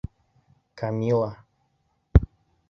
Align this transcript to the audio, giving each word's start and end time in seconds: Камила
Камила 0.77 1.31